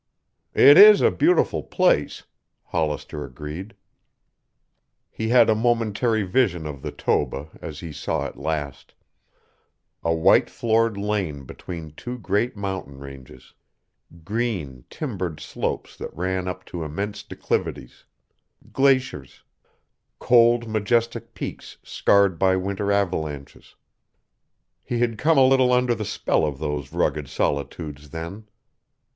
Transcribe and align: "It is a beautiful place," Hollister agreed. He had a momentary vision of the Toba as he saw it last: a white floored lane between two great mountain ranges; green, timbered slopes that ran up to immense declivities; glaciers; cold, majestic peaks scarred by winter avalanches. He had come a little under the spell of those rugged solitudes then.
"It 0.55 0.79
is 0.79 1.01
a 1.01 1.11
beautiful 1.11 1.61
place," 1.61 2.23
Hollister 2.63 3.23
agreed. 3.23 3.75
He 5.11 5.29
had 5.29 5.47
a 5.47 5.53
momentary 5.53 6.23
vision 6.23 6.65
of 6.65 6.81
the 6.81 6.91
Toba 6.91 7.49
as 7.61 7.81
he 7.81 7.91
saw 7.93 8.25
it 8.25 8.35
last: 8.35 8.95
a 10.03 10.11
white 10.11 10.49
floored 10.49 10.97
lane 10.97 11.43
between 11.43 11.91
two 11.91 12.17
great 12.17 12.57
mountain 12.57 12.97
ranges; 12.97 13.53
green, 14.25 14.85
timbered 14.89 15.39
slopes 15.39 15.95
that 15.97 16.11
ran 16.17 16.47
up 16.47 16.65
to 16.65 16.83
immense 16.83 17.21
declivities; 17.21 18.05
glaciers; 18.73 19.43
cold, 20.17 20.67
majestic 20.67 21.35
peaks 21.35 21.77
scarred 21.83 22.39
by 22.39 22.55
winter 22.55 22.91
avalanches. 22.91 23.75
He 24.81 24.97
had 24.97 25.19
come 25.19 25.37
a 25.37 25.45
little 25.45 25.71
under 25.71 25.93
the 25.93 26.05
spell 26.05 26.43
of 26.43 26.57
those 26.57 26.91
rugged 26.91 27.27
solitudes 27.29 28.09
then. 28.09 28.47